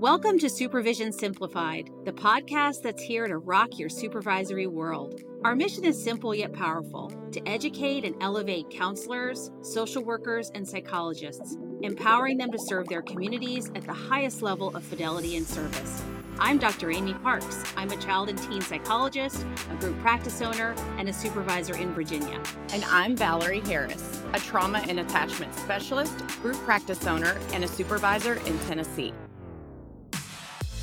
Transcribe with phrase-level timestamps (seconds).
[0.00, 5.20] Welcome to Supervision Simplified, the podcast that's here to rock your supervisory world.
[5.44, 11.58] Our mission is simple yet powerful to educate and elevate counselors, social workers, and psychologists,
[11.82, 16.02] empowering them to serve their communities at the highest level of fidelity and service.
[16.38, 16.90] I'm Dr.
[16.90, 17.62] Amy Parks.
[17.76, 22.42] I'm a child and teen psychologist, a group practice owner, and a supervisor in Virginia.
[22.72, 28.36] And I'm Valarie Harris, a trauma and attachment specialist, group practice owner, and a supervisor
[28.46, 29.12] in Tennessee.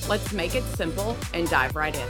[0.09, 2.07] Let's make it simple and dive right in.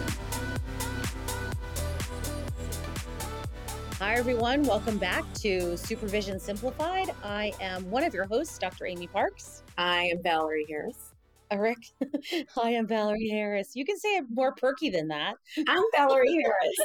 [4.00, 4.62] Hi, everyone.
[4.62, 7.10] Welcome back to Supervision Simplified.
[7.24, 8.86] I am one of your hosts, Dr.
[8.86, 9.64] Amy Parks.
[9.80, 11.16] I am Valarie Harris.
[11.50, 11.78] Eric.
[12.56, 13.72] Hi, I'm Valarie Harris.
[13.74, 15.36] You can say it more perky than that.
[15.68, 16.76] I'm Valarie Harris.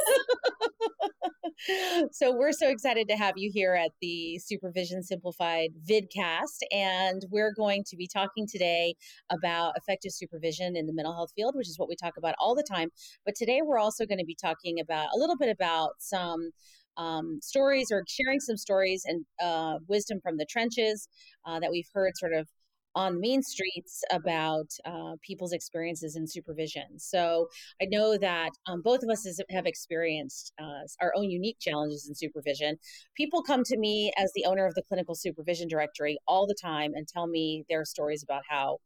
[2.12, 6.60] so we're so excited to have you here at the Supervision Simplified vidcast.
[6.70, 8.94] And we're going to be talking today
[9.30, 12.54] about effective supervision in the mental health field, which is what we talk about all
[12.54, 12.90] the time.
[13.24, 16.50] But today we're also going to be talking about a little bit about some
[16.96, 21.08] um, stories or sharing some stories and uh, wisdom from the trenches
[21.46, 22.46] uh, that we've heard sort of
[22.94, 26.98] on the main streets about uh, people's experiences in supervision.
[26.98, 27.48] So
[27.80, 32.14] I know that um, both of us have experienced uh, our own unique challenges in
[32.14, 32.76] supervision.
[33.16, 36.92] People come to me as the owner of the clinical supervision directory all the time
[36.94, 38.78] and tell me their stories about how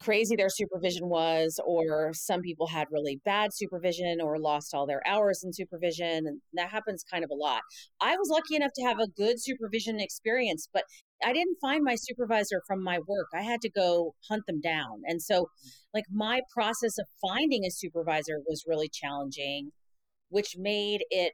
[0.00, 5.00] crazy their supervision was, or some people had really bad supervision or lost all their
[5.06, 6.26] hours in supervision.
[6.26, 7.62] And that happens kind of a lot.
[8.00, 10.84] I was lucky enough to have a good supervision experience, but
[11.24, 13.28] I didn't find my supervisor from my work.
[13.34, 15.02] I had to go hunt them down.
[15.04, 15.70] And so, mm.
[15.92, 19.70] like, my process of finding a supervisor was really challenging,
[20.28, 21.32] which made it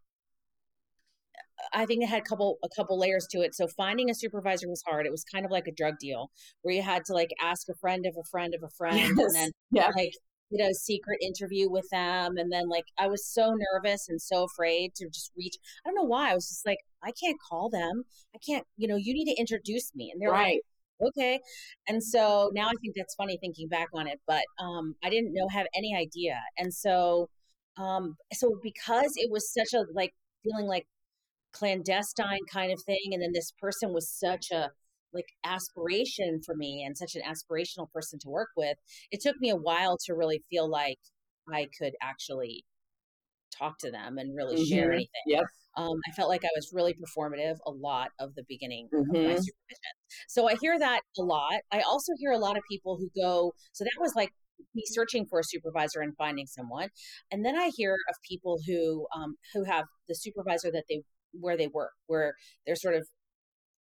[1.72, 3.54] I think it had a couple a couple layers to it.
[3.54, 5.06] So finding a supervisor was hard.
[5.06, 6.30] It was kind of like a drug deal
[6.62, 9.18] where you had to like ask a friend of a friend of a friend yes.
[9.18, 9.90] and then yeah.
[9.96, 10.12] like
[10.50, 14.44] did a secret interview with them and then like I was so nervous and so
[14.44, 16.30] afraid to just reach I don't know why.
[16.30, 18.04] I was just like I can't call them.
[18.34, 20.10] I can't, you know, you need to introduce me.
[20.12, 20.60] And they're right.
[21.00, 21.40] like okay.
[21.88, 25.32] And so now I think that's funny thinking back on it, but um I didn't
[25.34, 26.40] know have any idea.
[26.58, 27.28] And so
[27.76, 30.12] um so because it was such a like
[30.42, 30.86] feeling like
[31.52, 34.70] clandestine kind of thing and then this person was such a
[35.12, 38.76] like aspiration for me and such an aspirational person to work with
[39.10, 40.98] it took me a while to really feel like
[41.52, 42.64] i could actually
[43.56, 44.74] talk to them and really mm-hmm.
[44.74, 45.44] share anything yep
[45.76, 49.00] um, i felt like i was really performative a lot of the beginning mm-hmm.
[49.00, 49.28] of my mm-hmm.
[49.28, 49.94] supervision
[50.28, 53.52] so i hear that a lot i also hear a lot of people who go
[53.72, 54.30] so that was like
[54.74, 56.88] me searching for a supervisor and finding someone
[57.32, 61.56] and then i hear of people who um, who have the supervisor that they where
[61.56, 62.34] they work, where
[62.66, 63.06] they're sort of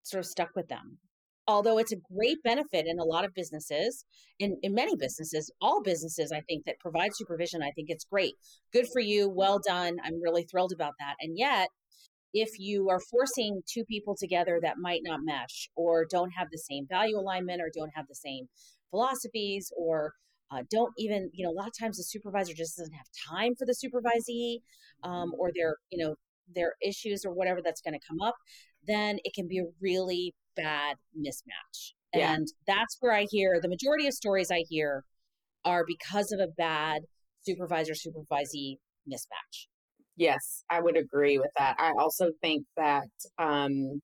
[0.02, 0.98] sort of stuck with them.
[1.48, 4.04] Although it's a great benefit in a lot of businesses,
[4.38, 8.34] in, in many businesses, all businesses, I think, that provide supervision, I think it's great.
[8.72, 9.30] Good for you.
[9.30, 9.96] Well done.
[10.04, 11.14] I'm really thrilled about that.
[11.20, 11.68] And yet,
[12.34, 16.58] if you are forcing two people together that might not mesh or don't have the
[16.58, 18.48] same value alignment or don't have the same
[18.90, 20.12] philosophies or
[20.50, 23.54] uh, don't even you know a lot of times the supervisor just doesn't have time
[23.54, 24.58] for the supervisee
[25.02, 26.14] um, or they're you know
[26.54, 28.34] their issues or whatever that's going to come up,
[28.86, 31.92] then it can be a really bad mismatch.
[32.14, 32.34] Yeah.
[32.34, 35.04] And that's where I hear the majority of stories I hear
[35.64, 37.02] are because of a bad
[37.42, 38.76] supervisor supervisee
[39.10, 39.66] mismatch.
[40.16, 41.76] Yes, I would agree with that.
[41.78, 43.08] I also think that
[43.38, 44.00] um,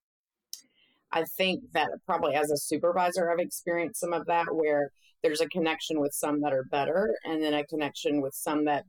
[1.11, 4.91] I think that probably as a supervisor, I've experienced some of that where
[5.23, 8.85] there's a connection with some that are better, and then a connection with some that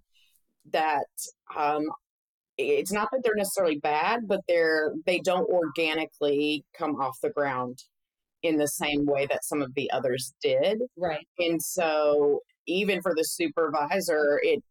[0.73, 1.07] that
[1.57, 1.83] um,
[2.59, 7.79] it's not that they're necessarily bad, but they're they don't organically come off the ground
[8.43, 10.79] in the same way that some of the others did.
[10.97, 11.27] Right.
[11.39, 14.63] And so even for the supervisor, it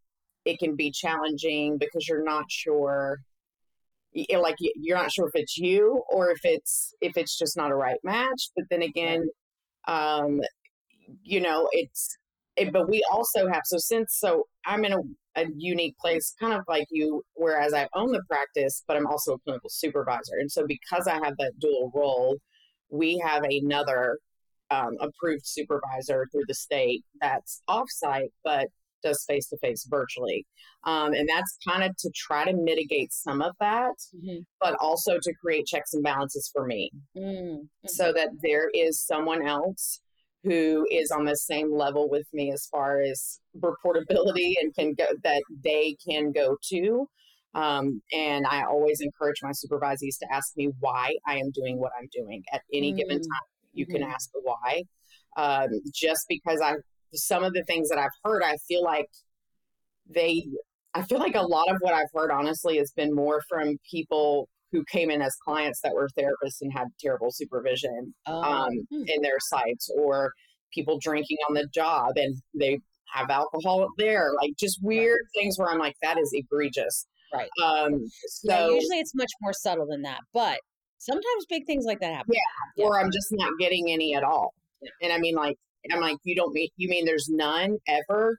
[0.46, 3.20] it can be challenging because you're not sure
[4.38, 7.76] like you're not sure if it's you or if it's if it's just not a
[7.76, 9.28] right match but then again
[9.90, 10.40] um
[11.22, 12.18] you know it's
[12.58, 15.00] it, but we also have so since so i'm in a
[15.36, 19.34] a unique place, kind of like you, whereas I own the practice, but I'm also
[19.34, 20.38] a clinical supervisor.
[20.40, 22.38] And so, because I have that dual role,
[22.90, 24.20] we have another
[24.72, 28.68] um, approved supervisor through the state that's offsite, but
[29.04, 30.46] does face to face virtually.
[30.86, 34.40] Um, and that's kind of to try to mitigate some of that, mm-hmm.
[34.60, 37.66] but also to create checks and balances for me mm-hmm.
[37.86, 40.00] so that there is someone else
[40.46, 45.06] who is on the same level with me as far as reportability and can go
[45.24, 47.10] that they can go to.
[47.54, 51.92] Um, and I always encourage my supervisees to ask me why I am doing what
[52.00, 53.48] I'm doing at any mm given time.
[53.74, 53.96] You mm-hmm.
[53.96, 54.84] can ask the why.
[55.38, 56.76] Um, just because I
[57.14, 59.10] some of the things that I've heard, I feel like
[60.10, 60.46] they,
[60.94, 64.48] I feel like a lot of what I've heard, honestly, has been more from people
[64.76, 69.22] who came in as clients that were therapists and had terrible supervision um, um, in
[69.22, 70.34] their sites, or
[70.74, 72.78] people drinking on the job and they
[73.14, 75.42] have alcohol there, like just weird right.
[75.42, 77.08] things where I'm like, that is egregious.
[77.34, 77.50] Right.
[77.64, 80.60] Um, so yeah, usually it's much more subtle than that, but
[80.98, 82.34] sometimes big things like that happen.
[82.34, 82.42] Yeah.
[82.76, 82.86] yeah.
[82.86, 84.54] Or I'm just not getting any at all.
[84.82, 84.90] Yeah.
[85.04, 85.58] And I mean, like,
[85.92, 88.38] I'm like, you don't mean, you mean there's none ever?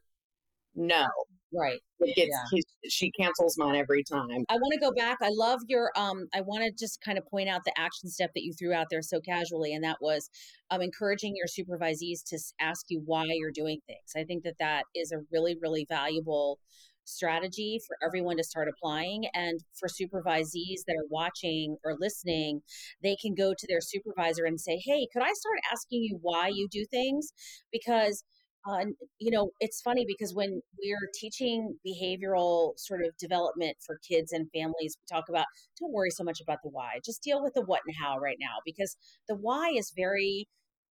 [0.74, 1.06] No.
[1.54, 1.78] Right.
[2.00, 2.60] It gets, yeah.
[2.88, 4.44] she cancels mine every time.
[4.48, 5.18] I want to go back.
[5.22, 8.32] I love your, um, I want to just kind of point out the action step
[8.34, 9.72] that you threw out there so casually.
[9.72, 10.28] And that was
[10.70, 14.12] um, encouraging your supervisees to ask you why you're doing things.
[14.16, 16.58] I think that that is a really, really valuable
[17.06, 19.26] strategy for everyone to start applying.
[19.32, 22.60] And for supervisees that are watching or listening,
[23.02, 26.48] they can go to their supervisor and say, Hey, could I start asking you why
[26.48, 27.32] you do things?
[27.72, 28.24] Because
[28.66, 28.84] uh,
[29.18, 34.48] you know, it's funny because when we're teaching behavioral sort of development for kids and
[34.52, 35.46] families, we talk about
[35.78, 38.38] don't worry so much about the why, just deal with the what and how right
[38.40, 38.96] now because
[39.28, 40.48] the why is very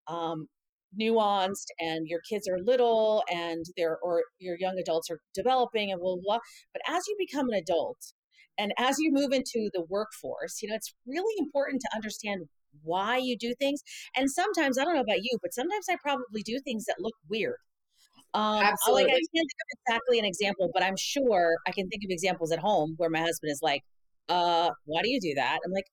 [0.06, 0.46] um,
[1.00, 6.00] nuanced and your kids are little and they're or your young adults are developing and
[6.00, 6.38] blah, blah, blah.
[6.72, 7.98] But as you become an adult
[8.58, 12.46] and as you move into the workforce, you know, it's really important to understand
[12.82, 13.82] why you do things.
[14.16, 17.14] And sometimes, I don't know about you, but sometimes I probably do things that look
[17.28, 17.56] weird.
[18.34, 19.04] Um, Absolutely.
[19.04, 22.10] Like I can't think of exactly an example, but I'm sure I can think of
[22.10, 23.82] examples at home where my husband is like,
[24.28, 25.58] uh, why do you do that?
[25.64, 25.84] I'm like,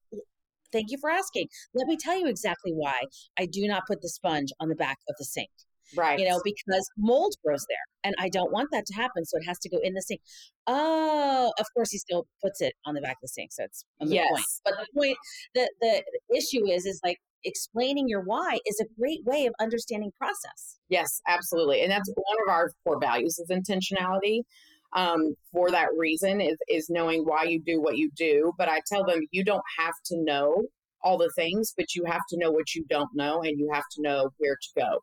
[0.71, 1.47] Thank you for asking.
[1.73, 3.01] Let me tell you exactly why
[3.37, 5.49] I do not put the sponge on the back of the sink.
[5.95, 6.19] Right.
[6.19, 9.25] You know, because mold grows there and I don't want that to happen.
[9.25, 10.21] So it has to go in the sink.
[10.67, 13.51] Oh, of course he still puts it on the back of the sink.
[13.51, 14.29] So it's a yes.
[14.29, 14.45] point.
[14.65, 15.17] But the point,
[15.55, 16.03] the, the
[16.35, 20.79] issue is, is like explaining your why is a great way of understanding process.
[20.89, 21.81] Yes, absolutely.
[21.81, 24.41] And that's one of our core values is intentionality
[24.93, 28.53] um, for that reason is, is knowing why you do what you do.
[28.57, 30.63] But I tell them you don't have to know
[31.03, 33.85] all the things, but you have to know what you don't know and you have
[33.95, 34.99] to know where to go.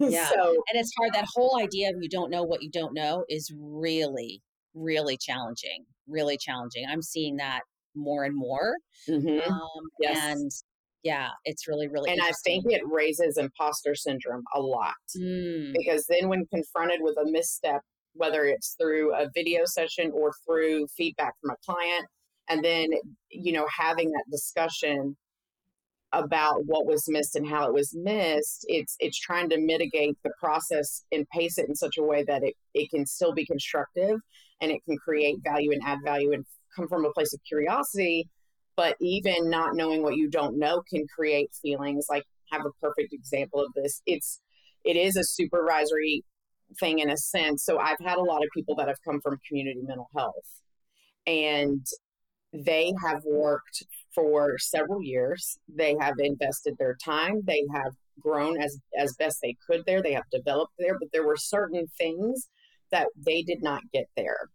[0.10, 0.28] Yeah.
[0.28, 1.12] so, and it's hard.
[1.12, 4.40] That whole idea of you don't know what you don't know is really,
[4.74, 5.84] really challenging.
[6.06, 6.84] Really challenging.
[6.88, 7.62] I'm seeing that
[7.96, 8.76] more and more.
[9.08, 9.50] Mm-hmm.
[9.50, 10.18] Um, yes.
[10.18, 10.50] And
[11.02, 12.10] yeah, it's really, really.
[12.10, 15.72] And I think it raises imposter syndrome a lot mm.
[15.72, 17.82] because then, when confronted with a misstep
[18.18, 22.06] whether it's through a video session or through feedback from a client
[22.48, 22.88] and then
[23.30, 25.16] you know having that discussion
[26.12, 30.30] about what was missed and how it was missed it's it's trying to mitigate the
[30.40, 34.18] process and pace it in such a way that it, it can still be constructive
[34.60, 38.28] and it can create value and add value and come from a place of curiosity
[38.74, 43.12] but even not knowing what you don't know can create feelings like have a perfect
[43.12, 44.40] example of this it's
[44.84, 46.24] it is a supervisory
[46.78, 47.64] thing in a sense.
[47.64, 50.34] So I've had a lot of people that have come from community mental health
[51.26, 51.84] and
[52.52, 53.84] they have worked
[54.14, 55.58] for several years.
[55.68, 57.42] They have invested their time.
[57.46, 60.02] They have grown as as best they could there.
[60.02, 62.48] They have developed there, but there were certain things
[62.90, 64.48] that they did not get there.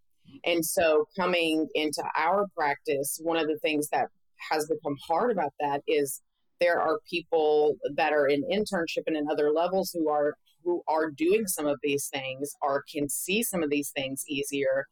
[0.46, 4.08] And so coming into our practice, one of the things that
[4.52, 6.22] has become hard about that is
[6.60, 11.12] there are people that are in internship and in other levels who are who are
[11.12, 14.86] doing some of these things or can see some of these things easier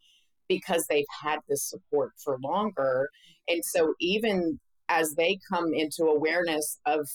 [0.51, 3.09] because they've had this support for longer.
[3.47, 7.07] And so even as they come into awareness of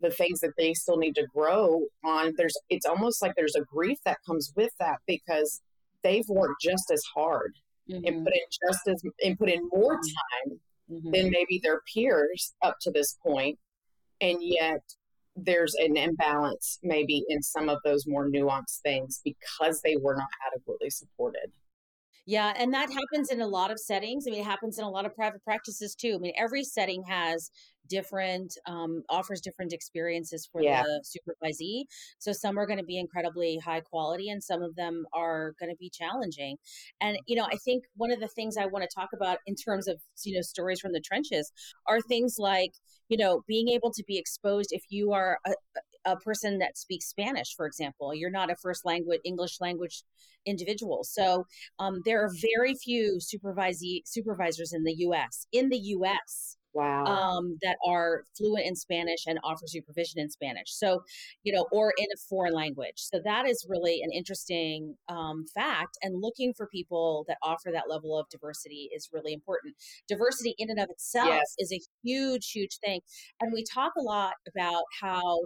[0.00, 3.64] the things that they still need to grow on, there's it's almost like there's a
[3.70, 5.60] grief that comes with that because
[6.02, 7.52] they've worked just as hard
[7.90, 8.02] mm-hmm.
[8.06, 10.48] and put in just as and put in more mm-hmm.
[10.48, 10.60] time
[10.90, 11.10] mm-hmm.
[11.10, 13.18] than maybe their peers up to this.
[14.22, 14.80] And yet
[15.36, 20.28] there's an imbalance maybe in some of those more nuanced things because they were not
[20.50, 21.52] adequately supported.
[22.26, 24.26] Yeah, and that happens in a lot of settings.
[24.26, 26.14] I mean, it happens in a lot of private practices too.
[26.14, 27.50] I mean, every setting has
[27.88, 30.82] different um, offers different experiences for yeah.
[30.82, 31.82] the supervisee.
[32.18, 35.70] So some are going to be incredibly high quality, and some of them are going
[35.70, 36.56] to be challenging.
[37.00, 39.54] And you know, I think one of the things I want to talk about in
[39.54, 41.52] terms of you know stories from the trenches
[41.88, 42.72] are things like
[43.08, 45.52] you know being able to be exposed if you are a,
[46.04, 48.14] a person that speaks Spanish, for example.
[48.14, 50.02] You're not a first language English language
[50.46, 51.04] individual.
[51.04, 51.46] So
[51.78, 55.46] um, there are very few supervisee supervisors in the U.S.
[55.52, 56.56] In the U.S.
[56.72, 57.04] Wow.
[57.04, 60.68] Um, that are fluent in Spanish and offer supervision in Spanish.
[60.68, 61.02] So,
[61.42, 62.94] you know, or in a foreign language.
[62.96, 65.98] So that is really an interesting um, fact.
[66.02, 69.74] And looking for people that offer that level of diversity is really important.
[70.08, 71.54] Diversity in and of itself yes.
[71.58, 73.00] is a huge, huge thing.
[73.40, 75.40] And we talk a lot about how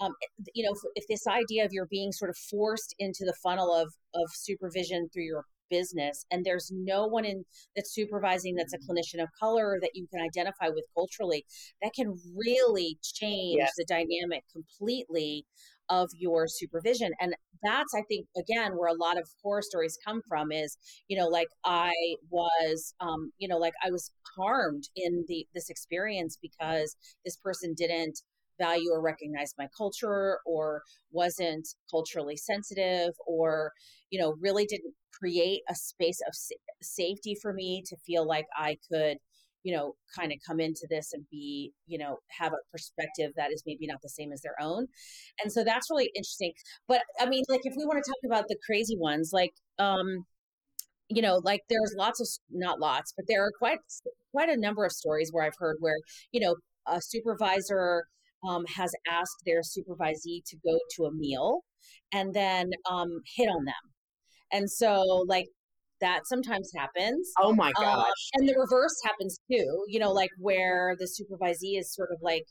[0.00, 0.12] um,
[0.54, 3.74] you know, if, if this idea of you're being sort of forced into the funnel
[3.74, 7.44] of of supervision through your business and there's no one in
[7.76, 11.44] that's supervising that's a clinician of color that you can identify with culturally
[11.82, 13.72] that can really change yes.
[13.76, 15.44] the dynamic completely
[15.90, 20.20] of your supervision and that's i think again where a lot of horror stories come
[20.28, 20.76] from is
[21.08, 21.92] you know like i
[22.30, 27.74] was um you know like i was harmed in the this experience because this person
[27.76, 28.20] didn't
[28.58, 33.72] value or recognize my culture or wasn't culturally sensitive or
[34.10, 36.34] you know really didn't create a space of
[36.82, 39.18] safety for me to feel like I could,
[39.62, 43.50] you know, kind of come into this and be, you know, have a perspective that
[43.52, 44.86] is maybe not the same as their own.
[45.42, 46.52] And so that's really interesting.
[46.86, 50.24] But I mean, like if we want to talk about the crazy ones, like um
[51.08, 53.78] you know, like there's lots of not lots, but there are quite
[54.32, 55.96] quite a number of stories where I've heard where,
[56.32, 58.04] you know, a supervisor
[58.46, 61.60] um, has asked their supervisee to go to a meal
[62.12, 63.74] and then um, hit on them
[64.52, 65.46] and so, like,
[66.00, 67.32] that sometimes happens.
[67.38, 68.06] Oh my uh, gosh.
[68.06, 72.18] Uh, and the reverse happens too, you know, like where the supervisee is sort of
[72.22, 72.44] like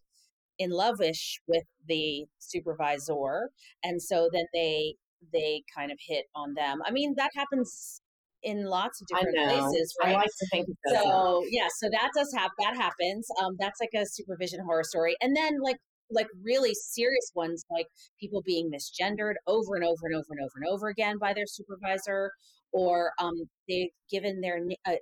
[0.60, 3.50] in lovish with the supervisor.
[3.84, 4.96] And so then they,
[5.32, 6.80] they kind of hit on them.
[6.86, 8.02] I mean, that happens
[8.44, 10.16] in lots of different places, right?
[10.16, 11.44] I like to think so.
[11.50, 13.28] Yeah, so that does have that happens.
[13.42, 15.78] Um, that's like a supervision horror story, and then like
[16.10, 17.88] like really serious ones like
[18.20, 21.46] people being misgendered over and over and over and over and over again by their
[21.46, 22.32] supervisor
[22.72, 23.34] or um,
[23.68, 24.96] they've given their uh,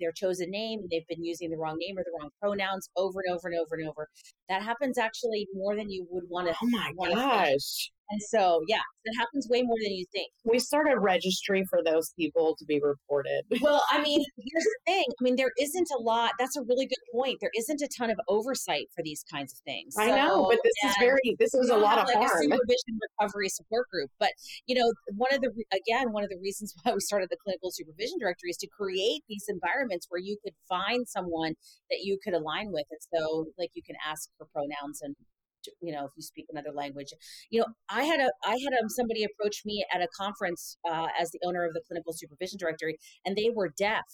[0.00, 3.34] their chosen name they've been using the wrong name or the wrong pronouns over and
[3.34, 4.08] over and over and over
[4.48, 8.84] that happens actually more than you would want to oh my gosh and so, yeah,
[9.06, 10.30] it happens way more than you think.
[10.44, 13.44] We start a registry for those people to be reported.
[13.62, 15.04] Well, I mean, here's the thing.
[15.08, 16.32] I mean, there isn't a lot.
[16.38, 17.38] That's a really good point.
[17.40, 19.94] There isn't a ton of oversight for these kinds of things.
[19.96, 22.26] I know, but this is very, this is a lot of like harm.
[22.26, 24.10] A supervision recovery support group.
[24.18, 24.30] But,
[24.66, 27.70] you know, one of the, again, one of the reasons why we started the clinical
[27.70, 31.54] supervision directory is to create these environments where you could find someone
[31.90, 32.86] that you could align with.
[32.90, 35.16] And so, like, you can ask for pronouns and
[35.80, 37.08] you know if you speak another language.
[37.50, 41.08] You know i had a i had um, somebody approach me at a conference uh,
[41.18, 44.04] as the owner of the clinical supervision directory and they were deaf.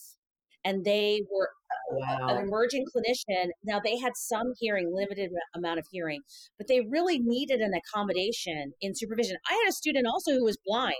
[0.64, 1.48] And they were
[1.92, 2.26] wow.
[2.28, 3.50] an emerging clinician.
[3.64, 6.20] Now they had some hearing limited amount of hearing
[6.58, 9.36] but they really needed an accommodation in supervision.
[9.48, 10.94] I had a student also who was blind.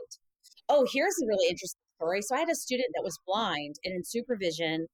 [0.68, 3.94] Oh here's a really interesting story so i had a student that was blind and
[3.94, 4.86] in supervision.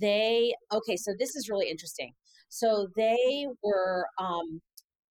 [0.00, 2.12] They okay so this is really interesting.
[2.48, 4.60] So they were um,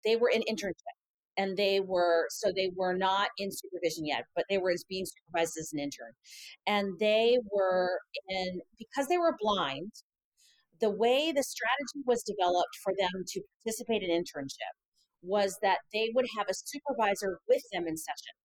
[0.05, 0.95] they were in internship
[1.37, 5.55] and they were so they were not in supervision yet but they were being supervised
[5.59, 6.13] as an intern.
[6.65, 9.91] And they were in because they were blind
[10.79, 14.75] the way the strategy was developed for them to participate in internship
[15.23, 18.35] was that they would have a supervisor with them in session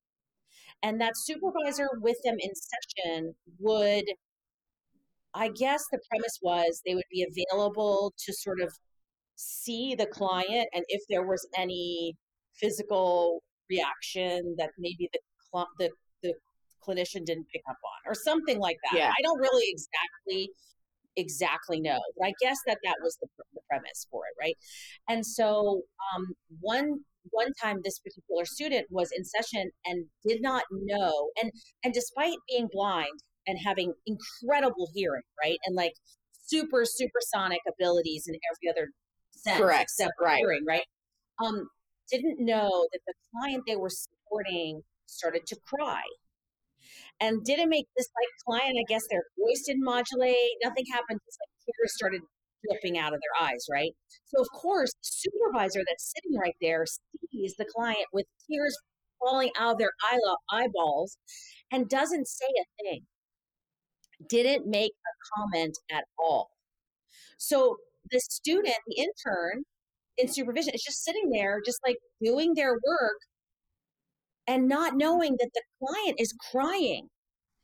[0.83, 4.05] and that supervisor with them in session would
[5.35, 8.73] i guess the premise was they would be available to sort of
[9.37, 12.15] see the client and if there was any
[12.55, 15.19] physical reaction that maybe the
[15.79, 15.91] the,
[16.23, 16.35] the
[16.87, 18.99] clinician didn't pick up on or something like that.
[18.99, 19.11] Yeah.
[19.11, 20.51] I don't really exactly
[21.17, 24.57] exactly know, but I guess that that was the, the premise for it, right?
[25.09, 25.83] And so
[26.15, 27.01] um, one
[27.31, 31.53] one time this particular student was in session and did not know and
[31.85, 35.93] and despite being blind and having incredible hearing right and like
[36.53, 38.91] super supersonic abilities in every other
[39.43, 39.83] sense, Correct.
[39.83, 40.39] except right.
[40.39, 40.85] hearing, right?
[41.43, 41.69] Um,
[42.11, 46.03] didn't know that the client they were supporting started to cry.
[47.21, 51.39] And didn't make this like client, I guess their voice didn't modulate, nothing happened, just
[51.41, 52.23] like tears started
[52.69, 53.93] dripping out of their eyes, right?
[54.25, 56.85] So of course, the supervisor that's sitting right there
[57.31, 58.77] sees the client with tears
[59.21, 59.93] falling out of their
[60.53, 61.17] eyeballs
[61.71, 63.03] and doesn't say a thing.
[64.29, 66.51] Didn't make a comment at all.
[67.39, 67.77] So
[68.11, 69.65] the student, the intern
[70.19, 73.19] in supervision, is just sitting there, just like doing their work
[74.47, 77.09] and not knowing that the client is crying.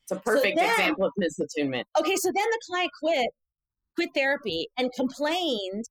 [0.05, 1.85] It's a perfect so then, example of misattunement.
[1.99, 3.29] Okay, so then the client quit,
[3.99, 5.85] quit therapy, and complained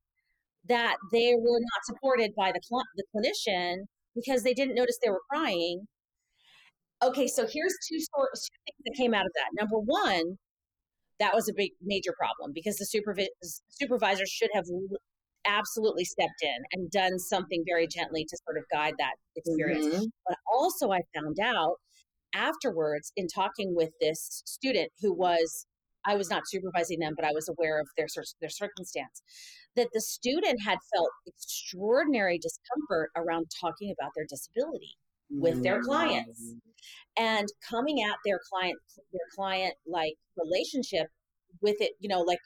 [0.67, 3.83] that they were not supported by the, cl- the clinician
[4.15, 5.87] because they didn't notice they were crying.
[7.03, 9.61] Okay, so here's two, stories, two things that came out of that.
[9.61, 10.37] Number one,
[11.19, 14.65] that was a big major problem because the supervis- supervisor should have
[15.45, 19.85] absolutely stepped in and done something very gently to sort of guide that experience.
[19.85, 20.05] Mm-hmm.
[20.27, 21.75] But also, I found out
[22.33, 25.65] afterwards in talking with this student who was
[26.07, 28.07] I was not supervising them, but I was aware of their
[28.41, 29.21] their circumstance.
[29.75, 34.95] that the student had felt extraordinary discomfort around talking about their disability
[35.29, 36.59] with their clients Mm.
[37.17, 38.77] and coming at their client
[39.11, 41.07] their client like relationship
[41.61, 42.39] with it you know like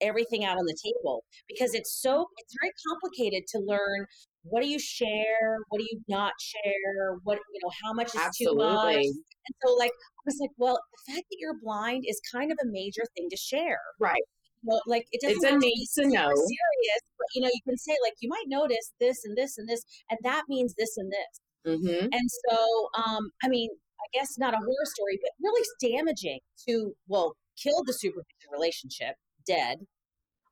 [0.00, 4.06] everything out on the table because it's so it's very complicated to learn
[4.48, 8.12] what do you share what do you not share what you know how much is
[8.36, 9.06] too much Absolutely.
[9.06, 12.58] and so like i was like well the fact that you're blind is kind of
[12.62, 14.22] a major thing to share Right.
[14.62, 16.28] well, like it doesn't It's a have need be to know.
[16.34, 19.68] serious, but you know, you can say like you might notice this and this and
[19.68, 21.40] this, and that means this and this.
[21.74, 22.06] Mm-hmm.
[22.12, 26.94] And so, um, I mean, I guess not a horror story, but really damaging to
[27.08, 29.14] well, kill the supervision relationship,
[29.46, 29.78] dead.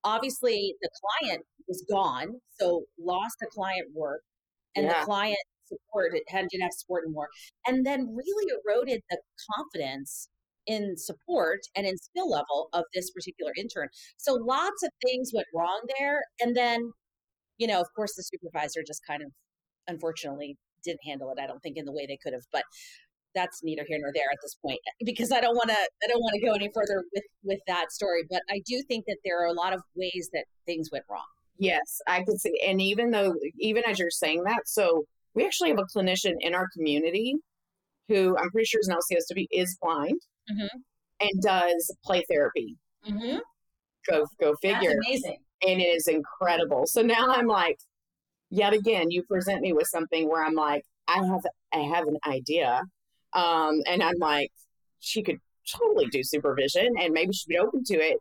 [0.04, 4.22] Obviously, the client was gone, so lost the client work,
[4.76, 5.00] and Yeah.
[5.00, 7.28] the client support it had didn't have support anymore,
[7.66, 9.20] and then really eroded the
[9.56, 10.28] confidence
[10.66, 13.88] in support and in skill level of this particular intern.
[14.16, 16.92] So lots of things went wrong there, and then,
[17.58, 19.30] you know, of course, the supervisor just kind of,
[19.88, 21.40] unfortunately, didn't handle it.
[21.40, 22.64] I don't think in the way they could have, but
[23.34, 26.20] that's neither here nor there at this point because I don't want to I don't
[26.20, 29.40] want to go any further with with that story but I do think that there
[29.42, 31.26] are a lot of ways that things went wrong
[31.58, 32.60] Yes, I can see.
[32.66, 36.54] And even though, even as you're saying that, so we actually have a clinician in
[36.54, 37.34] our community
[38.08, 40.20] who I'm pretty sure is an LCSW is blind
[40.50, 40.68] Mhm.
[41.20, 42.76] and does play therapy.
[43.08, 43.38] mm-hmm.
[44.08, 44.90] Go, go figure.
[44.94, 46.86] that's amazing and it is incredible.
[46.86, 47.78] So now I'm like,
[48.50, 51.40] yet again, you present me with something where I'm like, I have,
[51.72, 52.82] I have an idea,
[53.32, 54.50] um, and I'm like,
[55.00, 55.38] she could
[55.70, 58.18] totally do supervision, and maybe she'd be open to it.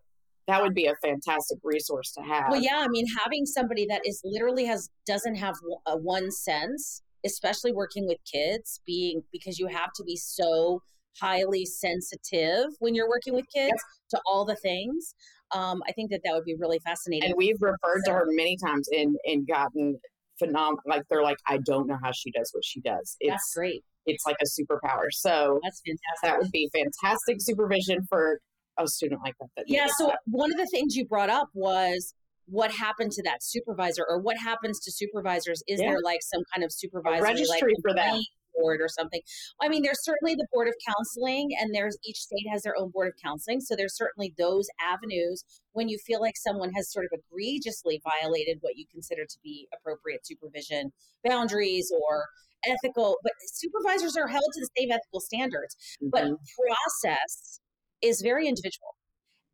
[0.47, 2.49] That would be a fantastic resource to have.
[2.49, 5.55] well yeah I mean having somebody that is literally has doesn't have
[5.87, 10.81] a one sense especially working with kids being because you have to be so
[11.21, 15.15] highly sensitive when you're working with kids to all the things
[15.55, 18.57] um, I think that that would be really fascinating and we've referred to her many
[18.57, 19.99] times and and gotten
[20.39, 20.81] phenomenal.
[20.87, 23.15] Like they're like, I don't know how she does what she does.
[23.21, 25.07] that's It's great it's like a superpower.
[25.11, 28.39] So that's fantastic that would be fantastic supervision for
[28.77, 29.47] a student like that.
[29.57, 29.87] that Yeah.
[29.97, 30.19] So that.
[30.25, 32.13] one of the things you brought up was
[32.45, 35.63] what happened to that supervisor, or what happens to supervisors?
[35.67, 35.89] Is Yeah.
[35.91, 37.27] there like some kind of supervisory like
[37.63, 38.19] registry for that.
[38.55, 39.21] board or something?
[39.61, 42.89] I mean, there's certainly the board of counseling, and there's each state has their own
[42.91, 43.61] board of counseling.
[43.61, 48.57] So there's certainly those avenues when you feel like someone has sort of egregiously violated
[48.61, 50.91] what you consider to be appropriate supervision
[51.23, 52.25] boundaries or
[52.65, 53.17] ethical.
[53.23, 56.37] But supervisors are held to the same ethical standards but Mhm.
[56.55, 57.59] process
[58.03, 58.95] is very individual.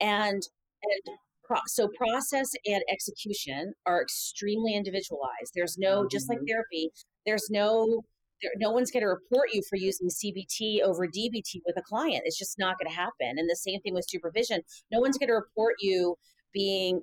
[0.01, 0.43] And
[0.83, 5.53] and pro- so process and execution are extremely individualized.
[5.55, 6.47] There's no just like Mhm.
[6.49, 6.91] therapy
[7.25, 8.03] there's no
[8.41, 12.23] there, no one's going to report you for using cbt over dbt with a client.
[12.25, 13.37] It's just not going to happen.
[13.37, 14.61] And the same thing with supervision.
[14.91, 16.17] No one's going to report you
[16.53, 17.01] being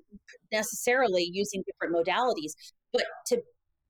[0.52, 2.52] necessarily using different modalities.
[2.92, 3.42] But to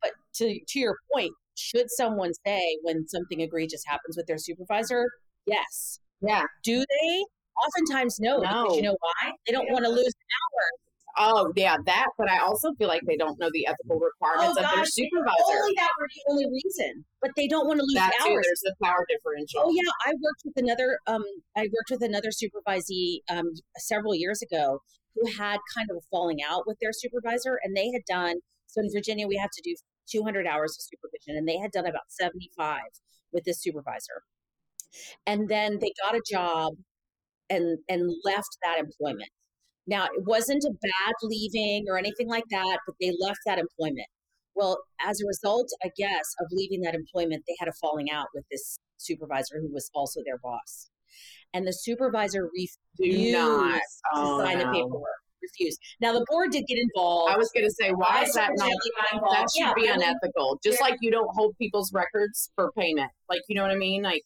[0.02, 5.06] but to to your point should someone say when something egregious happens with their supervisor?
[5.46, 6.00] Yes.
[6.20, 6.44] Yeah.
[6.64, 7.24] do they?
[7.64, 8.40] Oftentimes, no.
[8.40, 9.32] Because you know why?
[9.46, 10.80] They don't want to lose hours.
[11.18, 12.08] Oh, yeah, that.
[12.18, 15.62] But I also feel like they don't know the ethical requirements of their Oh, supervisor.
[15.62, 17.04] Only that were the only reason.
[17.22, 18.32] But they don't want to lose That too.
[18.32, 18.44] hours.
[18.44, 19.62] There's the power differential.
[19.64, 20.98] Oh yeah, I worked with another.
[21.06, 21.24] Um,
[21.56, 24.80] I worked with another supervisee um, several years ago
[25.14, 28.36] who had kind of a falling out with their supervisor, and they had done.
[28.66, 29.74] So in Virginia, we have to do
[30.10, 32.80] 200 hours of supervision, and they had done about 75
[33.32, 34.22] with this supervisor.
[35.26, 36.74] And then they got a job
[37.50, 39.30] and and left that employment.
[39.86, 44.06] Now it wasn't a bad leaving or anything like that, but they left that employment.
[44.54, 48.26] Well, as a result, I guess, of leaving that employment, they had a falling out
[48.34, 50.88] with this supervisor who was also their boss.
[51.52, 52.48] And the supervisor
[52.98, 53.74] refused not.
[53.74, 53.80] to
[54.14, 55.20] Oh, sign the paperwork.
[55.42, 55.78] Refused.
[56.00, 57.32] Now the board did get involved.
[57.32, 58.70] I was going to say, why I is that not?
[59.12, 59.36] involved.
[59.36, 60.58] That should Yeah, be unethical.
[60.64, 63.10] Just like you don't hold people's records for payment.
[63.28, 64.02] Like, you know what I mean?
[64.02, 64.22] Like,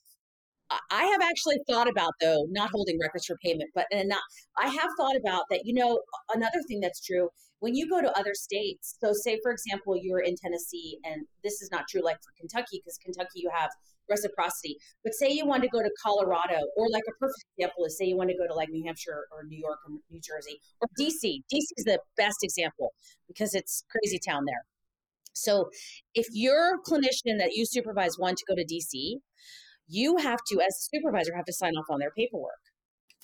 [0.91, 4.23] I- have actually thought about though not holding records for payment, but and not.
[4.57, 5.63] I have thought about that.
[5.65, 6.01] You know,
[6.35, 7.29] another thing that's true
[7.61, 8.97] when you go to other states.
[9.03, 12.81] So, say for example, you're in Tennessee, and this is not true like for Kentucky
[12.85, 13.71] because Kentucky you have
[14.09, 14.77] reciprocity.
[15.05, 18.07] But say you want to go to Colorado, or like a perfect example is say
[18.07, 20.89] you want to go to like New Hampshire or New York or New Jersey or
[20.99, 21.43] DC.
[21.53, 22.93] DC is the best example
[23.29, 24.65] because it's crazy town there.
[25.33, 25.71] So,
[26.15, 29.21] if your clinician that you supervise want to go to DC,
[29.91, 32.61] you have to, as a supervisor, have to sign off on their paperwork.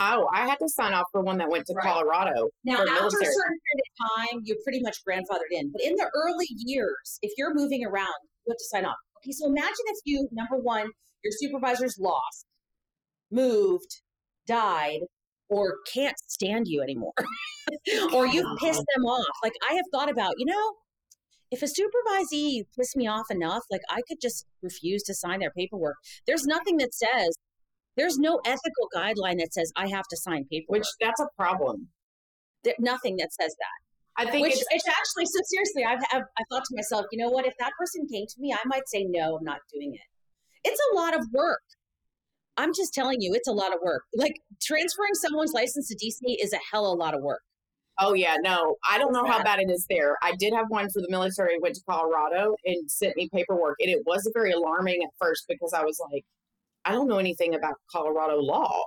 [0.00, 1.84] oh, I had to sign off for one that went to Right.
[1.84, 2.50] Colorado.
[2.64, 5.72] Now, after a certain period of time, you're pretty much grandfathered in.
[5.72, 8.12] But in the early years, if you're moving around,
[8.46, 8.96] you have to sign off.
[9.24, 10.90] Okay, so imagine if you, number one,
[11.24, 12.44] your supervisor's lost,
[13.30, 14.02] moved,
[14.46, 15.00] died,
[15.48, 17.12] or can't stand you anymore
[18.12, 19.26] or you've pissed them off.
[19.42, 20.72] Like I have thought about, you know,
[21.50, 25.52] if a supervisee pissed me off enough, like I could just refuse to sign their
[25.56, 25.96] paperwork.
[26.26, 27.36] There's nothing that says
[27.96, 30.80] there's no ethical guideline that says I have to sign paperwork.
[30.80, 31.88] Which that's a problem.
[32.64, 34.26] There, nothing that says that.
[34.28, 35.84] I think Which it's, it's actually so seriously.
[35.84, 37.46] I've, I've I thought to myself, you know what?
[37.46, 39.36] If that person came to me, I might say no.
[39.36, 40.68] I'm not doing it.
[40.68, 41.60] It's a lot of work.
[42.56, 44.02] I'm just telling you, it's a lot of work.
[44.14, 47.42] Like transferring someone's license to DC is a hell of a lot of work.
[47.98, 50.16] Oh yeah, no, I don't know how bad it is there.
[50.22, 51.58] I did have one for the military.
[51.60, 55.72] Went to Colorado and sent me paperwork, and it was very alarming at first because
[55.72, 56.24] I was like,
[56.84, 58.84] I don't know anything about Colorado law,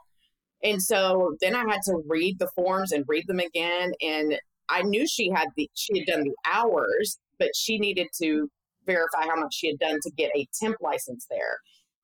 [0.63, 4.84] and so then I had to read the forms and read them again, and I
[4.84, 8.50] knew she had the she had done the hours, but she needed to
[8.86, 11.58] verify how much she had done to get a temp license there.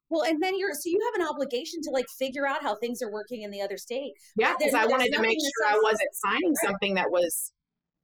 [0.09, 3.01] Well, and then you're so you have an obligation to like figure out how things
[3.01, 4.13] are working in the other state.
[4.37, 6.69] Yeah, because I wanted to make sure I wasn't signing Right.
[6.69, 7.51] something that was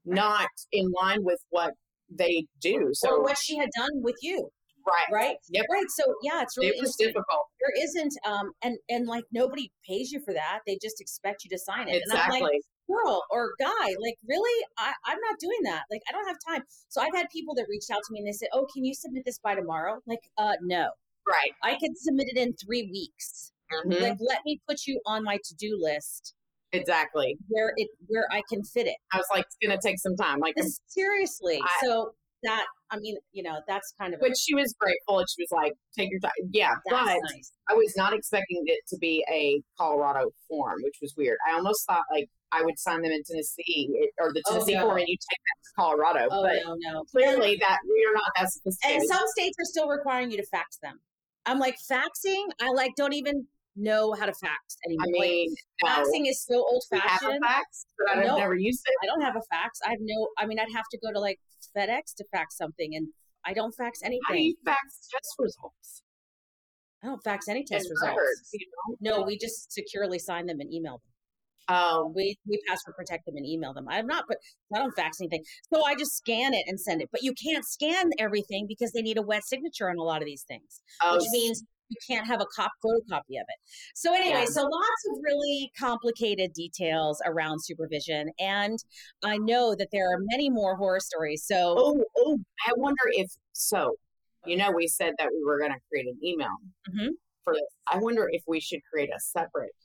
[0.05, 1.73] not in line with what
[2.09, 2.89] they do.
[2.93, 4.49] So or what she had done with you,
[4.85, 5.35] right, right?
[5.49, 5.65] Yep.
[5.71, 5.85] Right.
[5.89, 7.47] So yeah, it's really it was difficult.
[7.59, 10.59] There isn't, um, and and like nobody pays you for that.
[10.65, 12.01] They just expect you to sign it.
[12.03, 12.41] And I'm Exactly.
[12.41, 15.83] like, girl or guy, like really, I, I'm not doing that.
[15.91, 16.63] Like I don't have time.
[16.89, 18.93] So I've had people that reached out to me and they said, "Oh, can you
[18.95, 20.89] submit this by tomorrow?" Like, uh, no,
[21.27, 21.51] right.
[21.63, 23.51] I can submit it in three weeks.
[23.71, 24.01] Mhm.
[24.01, 26.33] Like, let me put you on my to do list
[26.73, 27.37] Exactly.
[27.47, 28.97] where it where I can fit it.
[29.13, 30.39] I was like, it's gonna take some time.
[30.39, 31.59] Like, This- seriously.
[31.63, 35.27] I- so that I mean, you know, that's kind of but she was grateful, and
[35.29, 37.51] she was like, "Take your time." Yeah, that's but nice.
[37.69, 41.37] I was not expecting it to be a Colorado form, which was weird.
[41.47, 44.87] I almost thought like I would sign them in Tennessee or the Oh, Tennessee no.
[44.87, 46.27] form, and you take that to Colorado.
[46.31, 47.03] Oh but no, no.
[47.05, 48.97] clearly, that we are not that specific.
[48.97, 50.99] And some states are still requiring you to fax them.
[51.45, 52.43] I'm like faxing.
[52.61, 55.05] I like don't even know how to fax anymore.
[55.07, 55.89] I mean, no.
[55.89, 57.43] faxing is so old We have a fashioned.
[57.43, 58.37] fax, but I've No.
[58.37, 58.93] never used it.
[59.03, 59.79] I don't have a fax.
[59.85, 60.29] I have no.
[60.37, 61.39] I mean, I'd have to go to like
[61.75, 63.07] FedEx to fax something, and
[63.45, 64.45] I don't fax How do anything.
[64.49, 66.03] you fax test results?
[67.03, 68.09] I don't fax any test And results.
[68.17, 68.67] records, you
[69.01, 69.17] know?
[69.19, 71.10] No, we just securely sign them and email them.
[71.67, 73.85] Um, We we password protect them and email them.
[73.89, 74.37] I'm not, but
[74.75, 75.43] I don't fax anything.
[75.73, 77.09] So I just scan it and send it.
[77.11, 80.25] But you can't scan everything because they need a wet signature on a lot of
[80.25, 80.81] these things.
[81.01, 83.59] oh, which means you can't have a cop photocopy of it.
[83.95, 84.45] So anyway, Yeah.
[84.45, 88.77] so lots of really complicated details around supervision, and
[89.23, 91.43] I know that there are many more horror stories.
[91.45, 93.95] So oh, oh, I wonder if so.
[94.45, 96.55] You know, we said that we were going to create an email
[96.89, 97.09] Mhm.
[97.43, 97.63] for this.
[97.87, 99.75] I wonder if we should create a separate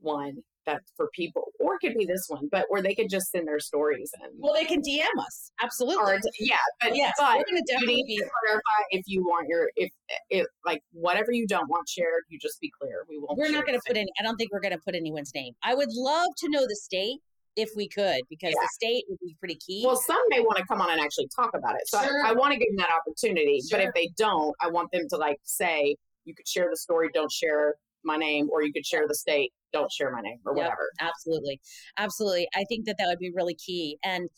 [0.00, 3.30] one that's for people, or it could be this one, but where they could just
[3.30, 4.30] send their stories in.
[4.38, 6.02] well, they can DM us absolutely.
[6.14, 8.16] Or yeah, but yes, but to you definitely need be.
[8.18, 9.90] to clarify if you want your if
[10.30, 13.04] it like whatever you don't want shared, you just be clear.
[13.08, 13.38] We won't.
[13.38, 14.10] We're not going to put any.
[14.20, 15.54] I don't think we're going to put anyone's name.
[15.62, 17.18] I would love to know the state
[17.56, 18.60] if we could, because Yeah.
[18.62, 19.82] the state would be pretty key.
[19.84, 21.88] Well, some may want to come on and actually talk about it.
[21.88, 22.24] So Sure.
[22.24, 23.60] I, I want to give them that opportunity.
[23.70, 27.08] But if they don't, I want them to like say, you could share the story,
[27.12, 27.74] don't share
[28.08, 30.64] my name, or you could share the state, don't share my name, or Yep.
[30.64, 30.90] whatever.
[31.00, 31.60] absolutely.
[31.98, 32.48] Absolutely.
[32.54, 34.28] I think that that would be really key and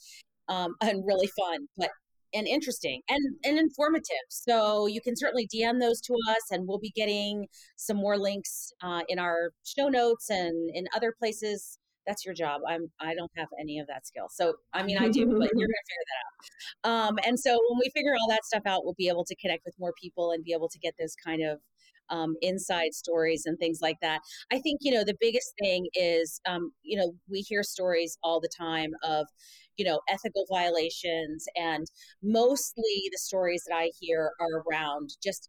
[0.48, 1.90] um and really fun but
[2.35, 4.26] and interesting and and informative.
[4.28, 8.72] So you can certainly dm those to us and we'll be getting some more links
[8.83, 11.78] uh, in our show notes and in other places.
[12.06, 12.61] That's your job.
[12.68, 14.28] I'm i don't have any of that skill.
[14.30, 17.09] So i mean i do but you're gonna figure that out.
[17.09, 19.64] Um and so when we figure all that stuff out we'll be able to connect
[19.64, 21.59] with more people and be able to get those kind of
[22.10, 24.20] um, inside stories and things like that
[24.50, 28.40] I think, you know, the biggest thing is, um, you know, we hear stories all
[28.40, 29.26] the time of,
[29.76, 31.44] you know, ethical violations.
[31.56, 31.86] And
[32.22, 35.48] mostly the stories that I hear are around just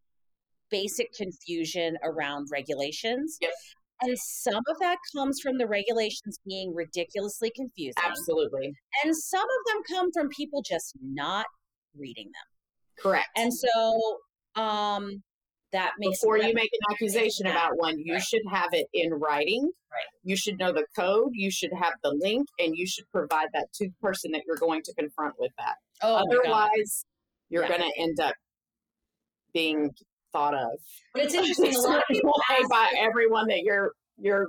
[0.70, 3.38] basic confusion around regulations.
[3.42, 3.52] Yep.
[4.04, 8.04] And some of that comes from the regulations being ridiculously confusing.
[8.04, 8.74] Absolutely.
[9.04, 11.46] And some of them come from people just not
[11.96, 13.04] reading them.
[13.04, 13.28] Correct.
[13.36, 14.20] And so,
[14.56, 15.22] um,
[15.72, 17.52] that makes Before you make an accusation that.
[17.56, 18.24] about one, you Right.
[18.24, 19.64] should have it in writing.
[19.92, 20.06] Right.
[20.24, 21.32] You should know the code.
[21.34, 24.58] You should have the link, and you should provide that to the person that you're
[24.58, 25.76] going to confront with that.
[26.02, 26.16] Oh.
[26.30, 27.06] Otherwise,
[27.50, 27.78] you're Yeah.
[27.78, 28.36] going to end up
[29.54, 29.92] being
[30.32, 30.72] thought of
[31.14, 31.76] But it's interesting.
[31.76, 32.34] A lot of people
[32.70, 34.48] by everyone that you're you're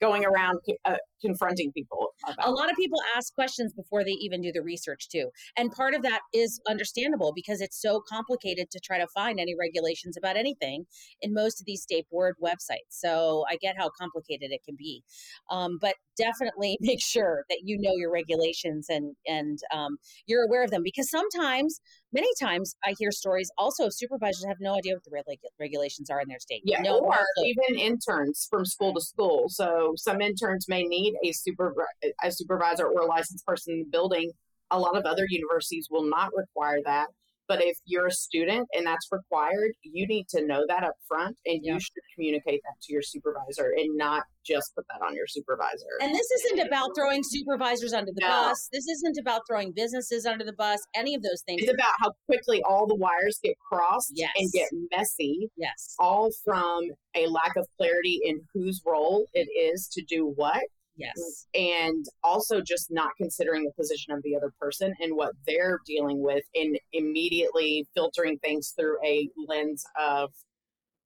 [0.00, 2.48] going around uh, confronting people about.
[2.48, 5.30] A lot of people ask questions before they even do the research too.
[5.56, 9.54] And part of that is understandable because it's so complicated to try to find any
[9.58, 10.84] regulations about anything
[11.22, 12.90] in most of these state board websites.
[12.90, 15.02] So I get how complicated it can be.
[15.50, 20.64] Um, but definitely make sure that you know your regulations and and um, you're aware
[20.64, 21.80] of them because sometimes
[22.12, 26.10] many times I hear stories also of supervisors have no idea what the reg- regulations
[26.10, 26.62] are in their state.
[26.64, 29.44] Yeah, no, or even interns from school to school.
[29.48, 31.74] So some interns may need a super
[32.22, 34.30] a supervisor or a licensed person in the building.
[34.70, 37.08] A lot of other universities will not require that.
[37.48, 41.34] But if you're a student and that's required, you need to know that up front
[41.46, 45.26] and you should communicate that to your supervisor and not just put that on your
[45.26, 45.86] supervisor.
[46.02, 48.28] And this isn't about throwing supervisors under the no.
[48.28, 48.68] bus.
[48.70, 51.62] This isn't about throwing businesses under the bus, any of those things.
[51.62, 54.30] It's about how quickly all the wires get crossed yes.
[54.36, 55.48] and get messy.
[55.56, 55.94] Yes.
[55.98, 56.82] All from
[57.14, 60.62] a lack of clarity in whose role it is to do what
[60.98, 61.46] Yes.
[61.54, 66.20] And also just not considering the position of the other person and what they're dealing
[66.20, 70.30] with and immediately filtering things through a lens of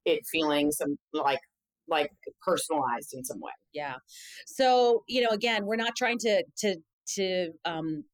[0.04, 1.40] it feeling some like
[1.88, 2.10] like
[2.42, 3.52] personalized in some way.
[3.72, 3.94] Yeah.
[4.46, 6.76] So, you know, again, we're not trying to to
[7.14, 8.04] to um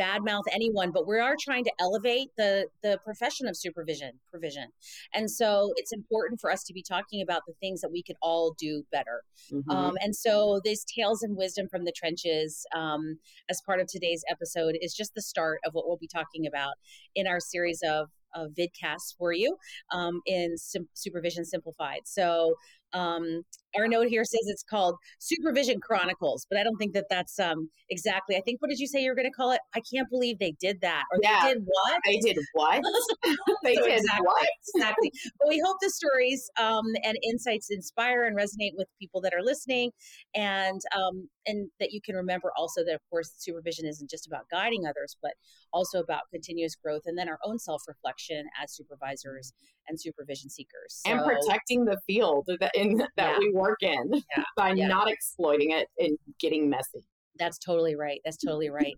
[0.00, 4.68] badmouth anyone, but we are trying to elevate the the profession of supervision provision.
[5.14, 8.16] And so it's important for us to be talking about the things that we could
[8.22, 9.22] all do better.
[9.52, 9.70] Mm-hmm.
[9.70, 14.24] Um, and so these tales and wisdom from the trenches, um, as part of today's
[14.30, 16.74] episode, is just the start of what we'll be talking about
[17.14, 19.56] in our series of of vidcasts for you
[19.92, 22.00] um, in Sim- Supervision Simplified.
[22.04, 22.54] So
[22.92, 23.44] um,
[23.76, 27.70] our note here says it's called Supervision Chronicles, but I don't think that that's um,
[27.88, 28.36] exactly.
[28.36, 29.60] I think what did you say you were going to call it?
[29.74, 32.00] I can't believe they did that, or yeah, they did what?
[32.04, 32.82] They did what?
[33.64, 34.48] they so did exactly, what?
[34.74, 35.12] exactly.
[35.38, 39.42] But we hope the stories um, and insights inspire and resonate with people that are
[39.42, 39.90] listening,
[40.34, 44.48] and um, and that you can remember also that of course supervision isn't just about
[44.50, 45.32] guiding others, but
[45.72, 49.54] also about continuous growth and then our own self reflection as supervisors
[49.88, 53.38] and supervision seekers, so, and protecting the field that in that yeah.
[53.38, 54.44] we work in yeah.
[54.56, 54.88] by yeah.
[54.88, 57.06] not exploiting it and getting messy.
[57.38, 58.20] That's totally right.
[58.24, 58.94] That's totally right.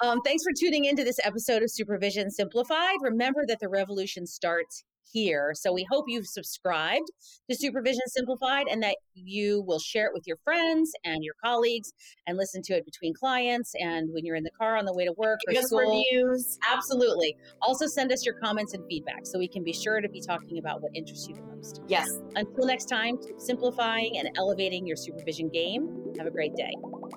[0.00, 2.96] um, thanks for tuning into this episode of Supervision Simplified.
[3.00, 5.52] Remember that the revolution starts here.
[5.54, 7.10] So we hope you've subscribed
[7.50, 11.92] to Supervision Simplified and that you will share it with your friends and your colleagues
[12.26, 15.04] and listen to it between clients and when you're in the car on the way
[15.04, 16.04] to work or school.
[16.12, 16.58] reviews.
[16.70, 17.36] Absolutely.
[17.62, 20.58] Also send us your comments and feedback so we can be sure to be talking
[20.58, 21.80] about what interests you the most.
[21.88, 22.08] Yes.
[22.34, 26.12] Until next time, keep simplifying and elevating your supervision game.
[26.18, 26.72] Have a great day.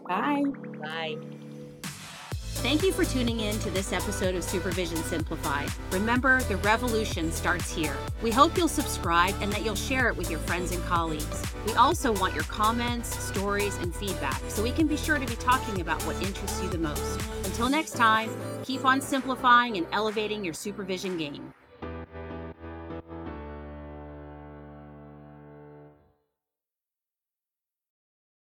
[0.08, 0.44] Bye.
[0.82, 1.16] Bye.
[2.62, 5.70] Thank you for tuning in to this episode of Supervision Simplified.
[5.92, 7.96] Remember, the revolution starts here.
[8.24, 11.44] We hope you'll subscribe and that you'll share it with your friends and colleagues.
[11.68, 15.36] We also want your comments, stories, and feedback so we can be sure to be
[15.36, 17.22] talking about what interests you the most.
[17.46, 18.32] Until next time,
[18.64, 21.54] keep on simplifying and elevating your supervision game.